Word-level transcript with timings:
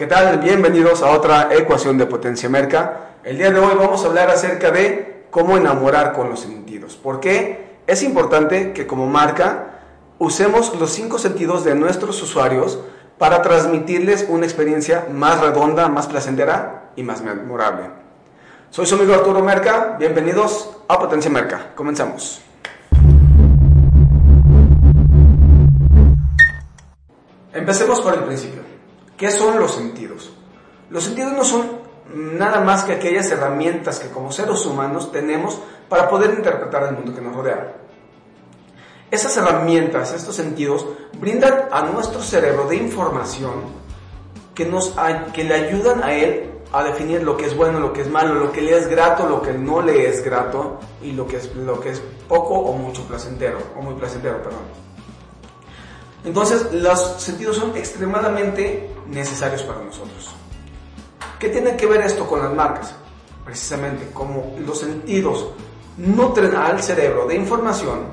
¿Qué 0.00 0.06
tal? 0.06 0.38
Bienvenidos 0.38 1.02
a 1.02 1.10
otra 1.10 1.54
ecuación 1.54 1.98
de 1.98 2.06
potencia 2.06 2.48
merca. 2.48 3.10
El 3.22 3.36
día 3.36 3.50
de 3.50 3.58
hoy 3.58 3.74
vamos 3.78 4.02
a 4.02 4.06
hablar 4.06 4.30
acerca 4.30 4.70
de 4.70 5.26
cómo 5.30 5.58
enamorar 5.58 6.14
con 6.14 6.30
los 6.30 6.40
sentidos. 6.40 6.96
¿Por 6.96 7.20
qué? 7.20 7.76
Es 7.86 8.02
importante 8.02 8.72
que 8.72 8.86
como 8.86 9.06
marca 9.06 9.82
usemos 10.18 10.74
los 10.80 10.90
cinco 10.90 11.18
sentidos 11.18 11.64
de 11.64 11.74
nuestros 11.74 12.22
usuarios 12.22 12.78
para 13.18 13.42
transmitirles 13.42 14.24
una 14.26 14.46
experiencia 14.46 15.06
más 15.12 15.38
redonda, 15.38 15.90
más 15.90 16.06
placentera 16.06 16.92
y 16.96 17.02
más 17.02 17.20
memorable. 17.20 17.90
Soy 18.70 18.86
su 18.86 18.94
amigo 18.94 19.12
Arturo 19.12 19.42
Merca, 19.42 19.96
bienvenidos 19.98 20.78
a 20.88 20.98
Potencia 20.98 21.30
Merca. 21.30 21.72
Comenzamos. 21.74 22.40
Empecemos 27.52 28.00
por 28.00 28.14
el 28.14 28.20
principio. 28.20 28.59
¿Qué 29.20 29.30
son 29.30 29.60
los 29.60 29.74
sentidos? 29.74 30.30
Los 30.88 31.04
sentidos 31.04 31.34
no 31.34 31.44
son 31.44 31.68
nada 32.14 32.62
más 32.62 32.84
que 32.84 32.94
aquellas 32.94 33.30
herramientas 33.30 33.98
que 33.98 34.08
como 34.08 34.32
seres 34.32 34.64
humanos 34.64 35.12
tenemos 35.12 35.58
para 35.90 36.08
poder 36.08 36.30
interpretar 36.30 36.84
el 36.84 36.94
mundo 36.94 37.14
que 37.14 37.20
nos 37.20 37.36
rodea. 37.36 37.76
Esas 39.10 39.36
herramientas, 39.36 40.14
estos 40.14 40.34
sentidos, 40.34 40.86
brindan 41.18 41.66
a 41.70 41.82
nuestro 41.82 42.22
cerebro 42.22 42.66
de 42.66 42.76
información 42.76 43.52
que, 44.54 44.64
nos, 44.64 44.94
que 45.34 45.44
le 45.44 45.54
ayudan 45.54 46.02
a 46.02 46.14
él 46.14 46.52
a 46.72 46.82
definir 46.82 47.22
lo 47.22 47.36
que 47.36 47.44
es 47.44 47.54
bueno, 47.54 47.78
lo 47.78 47.92
que 47.92 48.00
es 48.00 48.08
malo, 48.08 48.36
lo 48.36 48.50
que 48.52 48.62
le 48.62 48.78
es 48.78 48.88
grato, 48.88 49.28
lo 49.28 49.42
que 49.42 49.52
no 49.52 49.82
le 49.82 50.08
es 50.08 50.24
grato 50.24 50.78
y 51.02 51.12
lo 51.12 51.26
que 51.26 51.36
es, 51.36 51.54
lo 51.54 51.78
que 51.78 51.90
es 51.90 52.00
poco 52.26 52.54
o 52.54 52.72
mucho 52.72 53.02
placentero, 53.02 53.58
o 53.76 53.82
muy 53.82 53.96
placentero, 53.96 54.42
perdón. 54.42 54.89
Entonces, 56.24 56.72
los 56.72 57.20
sentidos 57.22 57.56
son 57.56 57.76
extremadamente 57.76 58.90
necesarios 59.06 59.62
para 59.62 59.80
nosotros. 59.80 60.34
¿Qué 61.38 61.48
tiene 61.48 61.76
que 61.76 61.86
ver 61.86 62.02
esto 62.02 62.26
con 62.26 62.42
las 62.42 62.52
marcas? 62.52 62.94
Precisamente, 63.44 64.10
como 64.12 64.56
los 64.58 64.80
sentidos 64.80 65.46
nutren 65.96 66.54
al 66.54 66.82
cerebro 66.82 67.26
de 67.26 67.36
información, 67.36 68.06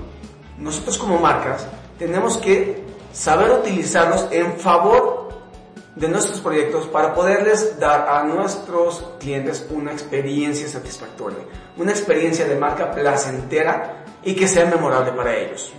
nosotros 0.57 0.97
como 0.97 1.19
marcas 1.19 1.67
tenemos 1.99 2.37
que 2.37 2.83
saber 3.11 3.51
utilizarlos 3.51 4.27
en 4.31 4.57
favor 4.57 5.27
de 5.95 6.07
nuestros 6.07 6.39
proyectos 6.39 6.85
para 6.87 7.13
poderles 7.13 7.79
dar 7.79 8.07
a 8.07 8.23
nuestros 8.23 9.03
clientes 9.19 9.65
una 9.71 9.91
experiencia 9.91 10.67
satisfactoria, 10.67 11.39
una 11.75 11.91
experiencia 11.91 12.47
de 12.47 12.55
marca 12.55 12.91
placentera 12.91 14.05
y 14.23 14.35
que 14.35 14.47
sea 14.47 14.65
memorable 14.65 15.11
para 15.13 15.35
ellos. 15.35 15.73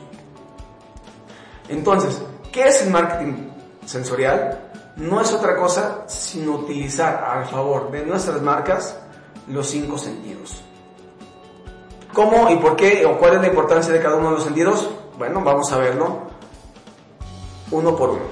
Entonces, 1.69 2.21
¿qué 2.53 2.69
es 2.69 2.83
el 2.83 2.91
marketing 2.91 3.51
sensorial? 3.85 4.71
No 4.97 5.21
es 5.21 5.33
otra 5.33 5.57
cosa 5.57 6.05
sino 6.07 6.53
utilizar 6.53 7.25
a 7.25 7.45
favor 7.45 7.91
de 7.91 8.05
nuestras 8.05 8.43
marcas 8.43 8.97
los 9.47 9.69
cinco 9.69 9.99
sentidos. 9.99 10.63
¿Cómo 12.13 12.51
y 12.51 12.57
por 12.57 12.75
qué 12.75 13.05
o 13.07 13.19
cuál 13.19 13.35
es 13.35 13.41
la 13.43 13.47
importancia 13.49 13.93
de 13.93 14.01
cada 14.01 14.17
uno 14.17 14.31
de 14.31 14.35
los 14.37 14.45
sentidos? 14.45 14.91
Bueno, 15.19 15.43
vamos 15.43 15.71
a 15.73 15.79
verlo 15.79 16.23
uno 17.71 17.95
por 17.97 18.11
uno. 18.11 18.23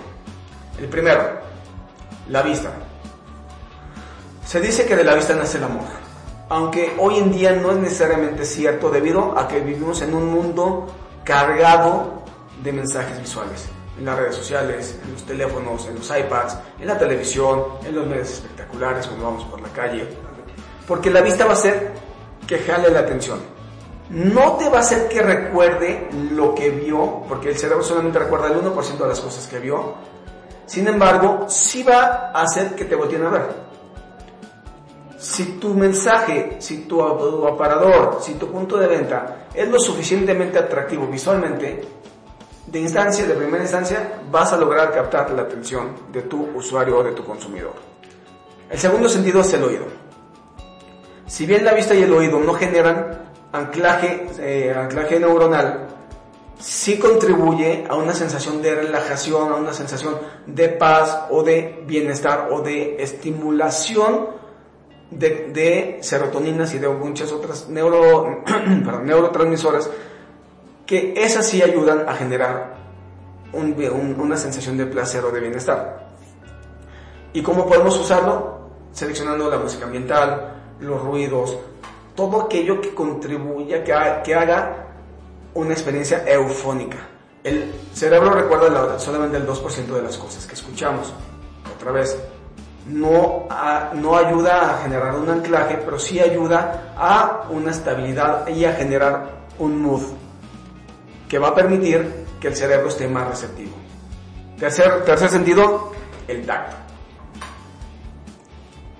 El 0.78 0.88
primero, 0.88 1.22
la 2.28 2.42
vista. 2.42 2.70
Se 4.44 4.60
dice 4.60 4.86
que 4.86 4.96
de 4.96 5.04
la 5.04 5.14
vista 5.14 5.34
nace 5.34 5.58
el 5.58 5.64
amor, 5.64 5.84
aunque 6.48 6.94
hoy 6.98 7.18
en 7.18 7.32
día 7.32 7.52
no 7.52 7.72
es 7.72 7.78
necesariamente 7.78 8.44
cierto 8.44 8.90
debido 8.90 9.38
a 9.38 9.48
que 9.48 9.60
vivimos 9.60 10.00
en 10.02 10.14
un 10.14 10.32
mundo 10.32 10.86
cargado 11.24 12.15
de 12.62 12.72
mensajes 12.72 13.20
visuales, 13.20 13.66
en 13.98 14.04
las 14.04 14.18
redes 14.18 14.36
sociales, 14.36 14.98
en 15.04 15.12
los 15.12 15.22
teléfonos, 15.24 15.86
en 15.86 15.96
los 15.96 16.10
iPads, 16.10 16.58
en 16.80 16.86
la 16.86 16.98
televisión, 16.98 17.64
en 17.84 17.94
los 17.94 18.06
medios 18.06 18.30
espectaculares 18.30 19.06
cuando 19.06 19.24
vamos 19.24 19.44
por 19.44 19.60
la 19.60 19.68
calle, 19.68 20.06
porque 20.86 21.10
la 21.10 21.20
vista 21.20 21.44
va 21.44 21.52
a 21.52 21.56
ser 21.56 21.92
que 22.46 22.58
jale 22.58 22.90
la 22.90 23.00
atención. 23.00 23.40
No 24.10 24.52
te 24.52 24.68
va 24.68 24.78
a 24.78 24.80
hacer 24.82 25.08
que 25.08 25.20
recuerde 25.20 26.08
lo 26.32 26.54
que 26.54 26.70
vio, 26.70 27.24
porque 27.28 27.48
el 27.48 27.56
cerebro 27.56 27.82
solamente 27.82 28.18
recuerda 28.18 28.46
el 28.48 28.62
1% 28.62 28.98
de 28.98 29.08
las 29.08 29.20
cosas 29.20 29.46
que 29.48 29.58
vio, 29.58 29.94
sin 30.66 30.88
embargo, 30.88 31.46
sí 31.48 31.84
va 31.84 32.32
a 32.34 32.42
hacer 32.42 32.74
que 32.74 32.84
te 32.84 32.96
volteen 32.96 33.24
a 33.24 33.30
ver. 33.30 33.66
Si 35.16 35.58
tu 35.58 35.74
mensaje, 35.74 36.56
si 36.58 36.82
tu, 36.82 37.02
aparador, 37.02 38.18
si 38.20 38.34
tu 38.34 38.50
punto 38.50 38.76
de 38.76 38.86
venta 38.86 39.46
es 39.54 39.68
lo 39.68 39.78
suficientemente 39.78 40.58
atractivo 40.58 41.06
visualmente, 41.06 41.82
de 42.66 42.80
instancia, 42.80 43.26
de 43.26 43.34
primera 43.34 43.62
instancia, 43.62 44.20
vas 44.30 44.52
a 44.52 44.56
lograr 44.56 44.92
captar 44.92 45.30
la 45.30 45.42
atención 45.42 45.90
de 46.12 46.22
tu 46.22 46.48
usuario 46.54 46.98
o 46.98 47.02
de 47.02 47.12
tu 47.12 47.24
consumidor. 47.24 47.74
El 48.68 48.78
segundo 48.78 49.08
sentido 49.08 49.40
es 49.40 49.52
el 49.52 49.62
oído. 49.62 49.84
Si 51.26 51.46
bien 51.46 51.64
la 51.64 51.74
vista 51.74 51.94
y 51.94 52.02
el 52.02 52.12
oído 52.12 52.38
no 52.40 52.54
generan 52.54 53.30
anclaje, 53.52 54.26
eh, 54.38 54.74
anclaje 54.76 55.20
neuronal, 55.20 55.88
sí 56.58 56.98
contribuye 56.98 57.84
a 57.88 57.94
una 57.94 58.12
sensación 58.12 58.62
de 58.62 58.74
relajación, 58.74 59.52
a 59.52 59.56
una 59.56 59.72
sensación 59.72 60.16
de 60.46 60.68
paz 60.70 61.26
o 61.30 61.42
de 61.42 61.84
bienestar 61.86 62.48
o 62.50 62.60
de 62.60 63.02
estimulación 63.02 64.36
de, 65.10 65.98
serotoninas 66.00 66.74
y 66.74 66.78
de 66.78 66.88
muchas 66.88 67.30
otras 67.32 67.68
neuro, 67.68 68.42
neurotransmisoras 69.04 69.90
que 70.86 71.14
esas 71.16 71.46
sí 71.46 71.60
ayudan 71.60 72.08
a 72.08 72.14
generar 72.14 72.76
una 73.52 74.36
sensación 74.36 74.76
de 74.76 74.86
placer 74.86 75.24
o 75.24 75.30
de 75.30 75.40
bienestar. 75.40 76.06
¿Y 77.32 77.42
cómo 77.42 77.66
podemos 77.66 77.98
usarlo? 77.98 78.70
Seleccionando 78.92 79.50
la 79.50 79.58
música 79.58 79.84
ambiental, 79.84 80.54
los 80.80 81.02
ruidos, 81.02 81.56
todo 82.14 82.42
aquello 82.42 82.80
que 82.80 82.94
contribuya, 82.94 83.82
que, 83.82 83.94
que 84.24 84.34
haga 84.34 84.86
una 85.54 85.72
experiencia 85.72 86.24
eufónica. 86.26 86.98
El 87.42 87.72
cerebro 87.92 88.30
recuerda 88.30 88.98
solamente 88.98 89.36
el 89.36 89.46
2% 89.46 89.86
de 89.86 90.02
las 90.02 90.16
cosas 90.16 90.46
que 90.46 90.54
escuchamos. 90.54 91.12
Otra 91.76 91.92
vez, 91.92 92.18
no, 92.88 93.48
no 93.94 94.16
ayuda 94.16 94.74
a 94.74 94.82
generar 94.82 95.14
un 95.14 95.28
anclaje, 95.28 95.78
pero 95.84 95.98
sí 95.98 96.20
ayuda 96.20 96.94
a 96.96 97.46
una 97.50 97.70
estabilidad 97.70 98.48
y 98.48 98.64
a 98.64 98.72
generar 98.72 99.30
un 99.58 99.80
mood 99.80 100.02
que 101.28 101.38
va 101.38 101.48
a 101.48 101.54
permitir 101.54 102.26
que 102.40 102.48
el 102.48 102.56
cerebro 102.56 102.88
esté 102.88 103.08
más 103.08 103.28
receptivo. 103.28 103.72
Tercer, 104.58 105.04
tercer 105.04 105.30
sentido, 105.30 105.92
el 106.28 106.46
tacto. 106.46 106.76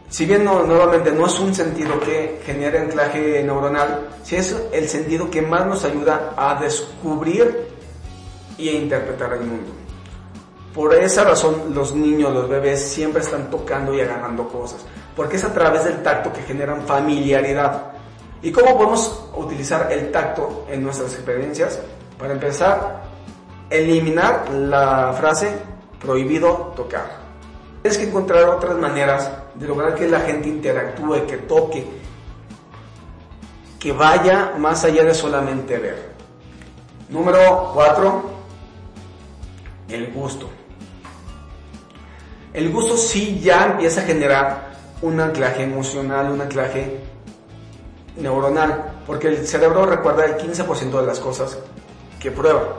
Si 0.09 0.25
bien 0.25 0.45
no, 0.45 0.63
nuevamente 0.63 1.13
no 1.13 1.27
es 1.27 1.39
un 1.39 1.55
sentido 1.55 1.99
que 2.01 2.41
genere 2.45 2.79
anclaje 2.79 3.43
neuronal, 3.43 4.09
sí 4.23 4.37
es 4.37 4.57
el 4.73 4.89
sentido 4.89 5.31
que 5.31 5.43
más 5.43 5.67
nos 5.67 5.85
ayuda 5.85 6.33
a 6.37 6.61
descubrir 6.61 7.69
y 8.57 8.69
a 8.69 8.73
interpretar 8.73 9.35
el 9.35 9.41
mundo. 9.41 9.73
Por 10.75 10.95
esa 10.95 11.25
razón 11.25 11.75
los 11.75 11.95
niños, 11.95 12.33
los 12.33 12.49
bebés 12.49 12.83
siempre 12.83 13.23
están 13.23 13.51
tocando 13.51 13.95
y 13.95 14.01
agarrando 14.01 14.49
cosas, 14.49 14.85
porque 15.15 15.37
es 15.37 15.45
a 15.45 15.53
través 15.53 15.85
del 15.85 16.03
tacto 16.03 16.33
que 16.33 16.43
generan 16.43 16.87
familiaridad. 16.87 17.93
¿Y 18.43 18.53
cómo 18.53 18.77
podemos 18.77 19.29
utilizar 19.35 19.91
el 19.91 20.11
tacto 20.13 20.67
en 20.71 20.83
nuestras 20.83 21.15
experiencias? 21.15 21.81
Para 22.19 22.33
empezar, 22.33 23.03
eliminar 23.71 24.49
la 24.51 25.13
frase 25.13 25.51
prohibido 26.01 26.73
tocar. 26.77 27.07
Tienes 27.83 27.99
que 27.99 28.09
encontrar 28.09 28.45
otras 28.49 28.77
maneras 28.77 29.31
de 29.55 29.67
lograr 29.67 29.95
que 29.95 30.09
la 30.09 30.21
gente 30.21 30.49
interactúe, 30.49 31.27
que 31.27 31.37
toque, 31.39 31.87
que 33.79 33.93
vaya 33.93 34.55
más 34.59 34.85
allá 34.85 35.05
de 35.05 35.15
solamente 35.15 35.79
ver. 35.79 36.13
Número 37.09 37.71
4, 37.75 38.31
el 39.91 40.13
gusto. 40.13 40.49
El 42.53 42.73
gusto 42.73 42.97
sí 42.97 43.39
ya 43.41 43.67
empieza 43.67 44.01
a 44.01 44.05
generar 44.05 44.77
un 45.03 45.21
anclaje 45.21 45.63
emocional, 45.63 46.33
un 46.33 46.41
anclaje 46.41 47.01
neuronal, 48.17 48.95
porque 49.07 49.29
el 49.29 49.47
cerebro 49.47 49.85
recuerda 49.85 50.25
el 50.25 50.39
15% 50.39 51.01
de 51.01 51.07
las 51.07 51.21
cosas 51.21 51.59
prueba. 52.31 52.79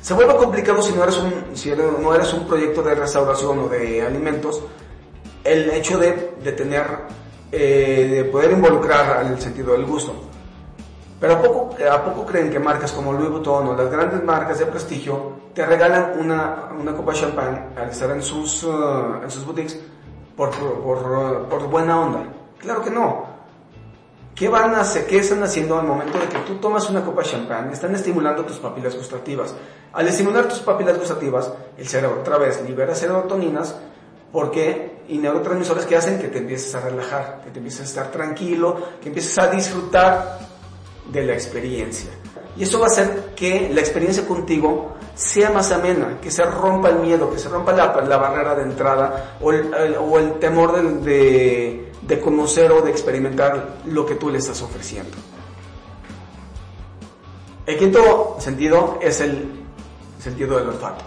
Se 0.00 0.12
vuelve 0.12 0.36
complicado 0.36 0.82
si 0.82 0.92
no 0.92 1.02
eres 1.02 1.16
un, 1.16 1.56
si 1.56 1.70
no 1.70 2.14
eres 2.14 2.32
un 2.34 2.46
proyecto 2.46 2.82
de 2.82 2.94
restauración 2.94 3.58
o 3.58 3.68
de 3.68 4.02
alimentos, 4.02 4.62
el 5.42 5.70
hecho 5.70 5.98
de, 5.98 6.12
tener, 6.52 6.84
eh, 7.52 8.08
de 8.10 8.24
poder 8.24 8.52
involucrar 8.52 9.18
al 9.18 9.40
sentido 9.40 9.72
del 9.72 9.84
gusto. 9.84 10.14
Pero 11.20 11.34
¿a 11.34 11.42
poco, 11.42 11.76
¿a 11.90 12.04
poco 12.04 12.26
creen 12.26 12.50
que 12.50 12.58
marcas 12.58 12.92
como 12.92 13.12
Louis 13.12 13.30
Vuitton 13.30 13.68
o 13.68 13.74
las 13.74 13.90
grandes 13.90 14.22
marcas 14.22 14.58
de 14.58 14.66
prestigio 14.66 15.32
te 15.54 15.64
regalan 15.64 16.18
una, 16.18 16.68
una 16.78 16.94
copa 16.94 17.12
de 17.12 17.20
champán 17.20 17.72
al 17.76 17.88
estar 17.88 18.10
en 18.10 18.22
sus, 18.22 18.64
uh, 18.64 19.22
en 19.22 19.30
sus 19.30 19.46
boutiques 19.46 19.80
por, 20.36 20.50
por, 20.50 21.48
por, 21.48 21.68
buena 21.68 22.00
onda? 22.00 22.24
Claro 22.58 22.82
que 22.82 22.90
no. 22.90 23.33
¿Qué 24.34 24.48
van 24.48 24.74
a 24.74 24.80
hacer? 24.80 25.06
¿Qué 25.06 25.18
están 25.18 25.42
haciendo 25.44 25.78
al 25.78 25.86
momento 25.86 26.18
de 26.18 26.26
que 26.26 26.38
tú 26.38 26.56
tomas 26.56 26.90
una 26.90 27.04
copa 27.04 27.22
de 27.22 27.28
champán? 27.28 27.70
Están 27.70 27.94
estimulando 27.94 28.44
tus 28.44 28.56
papilas 28.56 28.96
gustativas. 28.96 29.54
Al 29.92 30.08
estimular 30.08 30.48
tus 30.48 30.58
papilas 30.58 30.98
gustativas, 30.98 31.52
el 31.78 31.86
cerebro 31.86 32.20
otra 32.20 32.36
vez 32.38 32.60
libera 32.66 32.96
serotoninas 32.96 33.76
porque 34.32 35.04
y 35.06 35.18
neurotransmisores 35.18 35.86
que 35.86 35.96
hacen 35.96 36.18
que 36.18 36.26
te 36.26 36.38
empieces 36.38 36.74
a 36.74 36.80
relajar, 36.80 37.42
que 37.44 37.50
te 37.50 37.58
empieces 37.58 37.82
a 37.82 37.84
estar 37.84 38.10
tranquilo, 38.10 38.76
que 39.00 39.08
empieces 39.08 39.38
a 39.38 39.46
disfrutar 39.46 40.40
de 41.12 41.22
la 41.22 41.34
experiencia. 41.34 42.10
Y 42.56 42.64
eso 42.64 42.80
va 42.80 42.86
a 42.86 42.88
hacer 42.88 43.34
que 43.36 43.70
la 43.72 43.80
experiencia 43.80 44.26
contigo 44.26 44.94
sea 45.14 45.50
más 45.50 45.70
amena, 45.70 46.18
que 46.20 46.32
se 46.32 46.44
rompa 46.44 46.88
el 46.88 46.98
miedo, 46.98 47.30
que 47.30 47.38
se 47.38 47.48
rompa 47.48 47.72
la, 47.72 48.16
barrera 48.16 48.56
de 48.56 48.62
entrada 48.62 49.36
o 49.40 49.52
el, 49.52 50.38
temor 50.40 50.72
de, 50.72 51.12
de 51.12 51.83
conocer 52.20 52.70
o 52.72 52.82
de 52.82 52.90
experimentar 52.90 53.76
lo 53.86 54.04
que 54.04 54.14
tú 54.14 54.30
le 54.30 54.38
estás 54.38 54.60
ofreciendo. 54.62 55.16
El 57.66 57.78
quinto 57.78 58.36
sentido 58.38 58.98
es 59.00 59.20
el 59.20 59.48
sentido 60.18 60.58
del 60.58 60.68
olfato. 60.68 61.04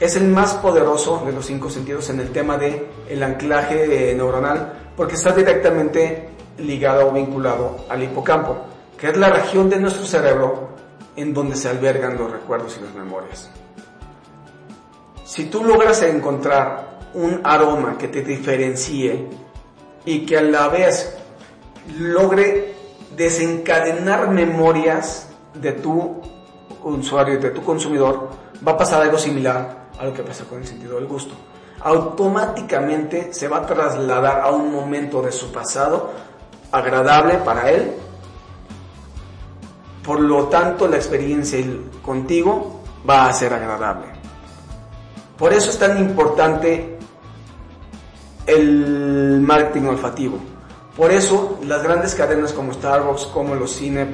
Es 0.00 0.16
el 0.16 0.28
más 0.28 0.54
poderoso 0.54 1.22
de 1.24 1.32
los 1.32 1.46
cinco 1.46 1.70
sentidos 1.70 2.10
en 2.10 2.20
el 2.20 2.30
tema 2.30 2.58
de 2.58 2.88
el 3.08 3.22
anclaje 3.22 4.12
neuronal 4.16 4.90
porque 4.96 5.14
está 5.14 5.32
directamente 5.32 6.30
ligado 6.58 7.08
o 7.08 7.12
vinculado 7.12 7.84
al 7.88 8.02
hipocampo 8.02 8.56
que 8.98 9.10
es 9.10 9.16
la 9.16 9.28
región 9.28 9.68
de 9.68 9.80
nuestro 9.80 10.04
cerebro 10.04 10.68
en 11.16 11.34
donde 11.34 11.56
se 11.56 11.68
albergan 11.68 12.16
los 12.16 12.30
recuerdos 12.30 12.76
y 12.78 12.84
las 12.84 12.94
memorias. 12.94 13.50
Si 15.24 15.46
tú 15.46 15.64
logras 15.64 16.02
encontrar 16.02 17.00
un 17.14 17.40
aroma 17.44 17.96
que 17.98 18.08
te 18.08 18.22
diferencie 18.22 19.28
y 20.04 20.26
que 20.26 20.38
a 20.38 20.42
la 20.42 20.68
vez 20.68 21.16
logre 21.98 22.74
desencadenar 23.16 24.30
memorias 24.30 25.28
de 25.54 25.72
tu 25.72 26.20
usuario, 26.82 27.38
de 27.38 27.50
tu 27.50 27.62
consumidor, 27.62 28.28
va 28.66 28.72
a 28.72 28.76
pasar 28.76 29.02
algo 29.02 29.18
similar 29.18 29.88
a 29.98 30.04
lo 30.04 30.14
que 30.14 30.22
pasa 30.22 30.44
con 30.44 30.60
el 30.60 30.66
sentido 30.66 30.96
del 30.96 31.06
gusto. 31.06 31.34
Automáticamente 31.80 33.32
se 33.32 33.48
va 33.48 33.58
a 33.58 33.66
trasladar 33.66 34.40
a 34.40 34.50
un 34.50 34.72
momento 34.72 35.22
de 35.22 35.32
su 35.32 35.52
pasado 35.52 36.10
agradable 36.72 37.34
para 37.38 37.70
él 37.70 37.92
por 40.04 40.20
lo 40.20 40.48
tanto, 40.48 40.86
la 40.86 40.96
experiencia 40.96 41.58
contigo 42.02 42.82
va 43.08 43.26
a 43.26 43.32
ser 43.32 43.54
agradable. 43.54 44.08
Por 45.38 45.52
eso 45.52 45.70
es 45.70 45.78
tan 45.78 45.98
importante 45.98 46.93
el 48.46 49.40
marketing 49.40 49.86
olfativo. 49.86 50.38
Por 50.96 51.10
eso 51.10 51.58
las 51.66 51.82
grandes 51.82 52.14
cadenas 52.14 52.52
como 52.52 52.72
Starbucks, 52.72 53.26
como 53.26 53.54
los 53.54 53.72
cine, 53.72 54.06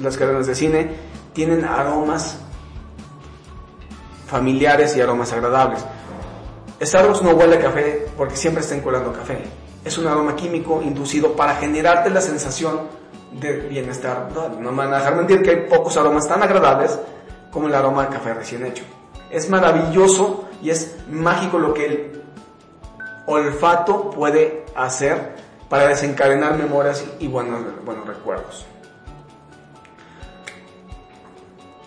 las 0.00 0.16
cadenas 0.16 0.46
de 0.46 0.54
cine, 0.54 0.90
tienen 1.32 1.64
aromas 1.64 2.38
familiares 4.26 4.96
y 4.96 5.00
aromas 5.00 5.32
agradables. 5.32 5.84
Starbucks 6.80 7.22
no 7.22 7.30
huele 7.32 7.56
a 7.56 7.60
café 7.60 8.06
porque 8.16 8.36
siempre 8.36 8.62
está 8.62 8.80
colando 8.82 9.12
café. 9.12 9.42
Es 9.84 9.98
un 9.98 10.06
aroma 10.06 10.34
químico 10.34 10.80
inducido 10.82 11.36
para 11.36 11.56
generarte 11.56 12.08
la 12.08 12.20
sensación 12.20 12.80
de 13.32 13.52
bienestar. 13.68 14.28
No, 14.60 14.70
me 14.72 14.78
van 14.78 14.94
a 14.94 14.98
dejar 14.98 15.16
mentir 15.16 15.42
que 15.42 15.50
hay 15.50 15.68
pocos 15.68 15.96
aromas 15.96 16.26
tan 16.26 16.42
agradables 16.42 16.98
como 17.50 17.68
el 17.68 17.74
aroma 17.74 18.04
de 18.04 18.08
café 18.08 18.32
recién 18.32 18.64
hecho. 18.64 18.84
Es 19.30 19.50
maravilloso 19.50 20.44
y 20.62 20.70
es 20.70 20.96
mágico 21.10 21.58
lo 21.58 21.74
que 21.74 21.86
el 21.86 22.22
olfato 23.26 24.10
puede 24.10 24.64
hacer 24.74 25.34
para 25.68 25.88
desencadenar 25.88 26.56
memorias 26.56 27.04
y 27.18 27.26
buenos, 27.26 27.62
buenos 27.84 28.06
recuerdos. 28.06 28.66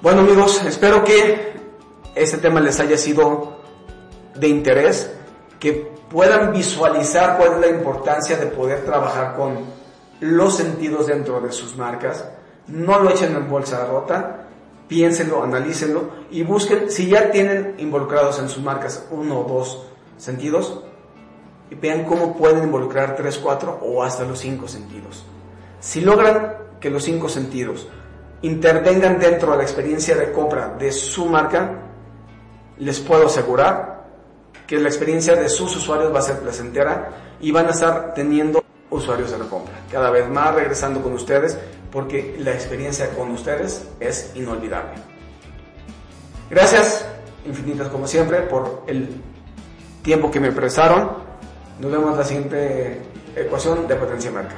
Bueno 0.02 0.22
amigos, 0.22 0.64
espero 0.66 1.04
que 1.04 1.54
este 2.16 2.38
tema 2.38 2.60
les 2.60 2.80
haya 2.80 2.98
sido 2.98 3.58
de 4.36 4.48
interés, 4.48 5.12
que 5.60 5.92
puedan 6.10 6.54
visualizar 6.54 7.38
cuál 7.38 7.54
es 7.54 7.60
la 7.60 7.78
importancia 7.78 8.38
de 8.38 8.48
poder 8.48 8.86
trabajar 8.86 9.36
con 9.36 9.58
los 10.20 10.56
sentidos 10.56 11.08
dentro 11.08 11.42
de 11.42 11.52
sus 11.52 11.76
marcas, 11.76 12.26
no 12.68 13.00
lo 13.00 13.10
echen 13.10 13.36
en 13.36 13.50
bolsa 13.50 13.86
rota, 13.86 14.48
piénsenlo, 14.88 15.44
analícenlo 15.44 16.10
y 16.32 16.44
busquen 16.44 16.90
si 16.90 17.10
ya 17.10 17.32
tienen 17.32 17.76
involucrados 17.78 18.40
en 18.40 18.50
sus 18.50 18.64
marcas 18.64 19.06
uno 19.12 19.42
o 19.42 19.44
dos 19.44 19.86
sentidos 20.18 20.84
y 21.70 21.76
vean 21.76 22.06
cómo 22.06 22.36
pueden 22.36 22.64
involucrar 22.64 23.16
tres, 23.16 23.38
cuatro 23.38 23.80
o 23.82 24.04
hasta 24.04 24.24
los 24.24 24.40
cinco 24.40 24.68
sentidos. 24.68 25.26
Si 25.80 26.02
logran 26.02 26.58
que 26.80 26.90
los 26.90 27.04
cinco 27.04 27.30
sentidos 27.30 27.88
intervengan 28.42 29.20
dentro 29.20 29.52
de 29.52 29.58
la 29.58 29.64
experiencia 29.64 30.16
de 30.16 30.32
compra 30.32 30.76
de 30.78 30.92
su 30.92 31.26
marca, 31.26 31.72
les 32.78 33.00
puedo 33.00 33.28
asegurar 33.28 34.06
que 34.66 34.78
la 34.80 34.90
experiencia 34.90 35.36
de 35.36 35.50
sus 35.50 35.76
usuarios 35.76 36.14
va 36.14 36.20
a 36.20 36.24
ser 36.24 36.40
placentera 36.40 37.10
y 37.40 37.52
van 37.52 37.68
a 37.68 37.72
estar 37.72 38.14
teniendo 38.14 38.64
usuarios 38.90 39.32
de 39.32 39.40
la 39.40 39.46
compra. 39.46 39.74
Cada 39.92 40.10
vez 40.10 40.30
más 40.30 40.54
regresando 40.54 41.02
con 41.02 41.14
ustedes 41.14 41.58
porque 41.92 42.36
la 42.40 42.52
experiencia 42.52 43.10
con 43.12 43.32
ustedes 43.32 43.88
es 44.00 44.32
inolvidable. 44.36 44.94
Gracias 46.50 47.06
infinitas 47.46 47.88
como 47.90 48.08
siempre 48.08 48.42
por 48.42 48.84
el 48.88 49.22
tiempo 50.02 50.30
que 50.30 50.40
me 50.40 50.52
prestaron. 50.52 51.27
Nos 51.80 51.92
vemos 51.92 52.12
en 52.12 52.18
la 52.18 52.24
siguiente 52.24 53.02
ecuación 53.36 53.88
de 53.88 53.96
potencia 53.96 54.32
marca. 54.32 54.56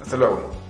Hasta 0.00 0.16
luego. 0.16 0.61